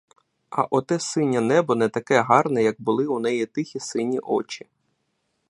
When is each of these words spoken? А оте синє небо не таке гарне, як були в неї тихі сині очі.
А 0.49 0.63
оте 0.69 0.99
синє 0.99 1.41
небо 1.41 1.75
не 1.75 1.89
таке 1.89 2.21
гарне, 2.21 2.63
як 2.63 2.81
були 2.81 3.07
в 3.07 3.19
неї 3.19 3.45
тихі 3.45 3.79
сині 3.79 4.19
очі. 4.19 4.65